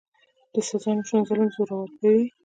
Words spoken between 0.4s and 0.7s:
د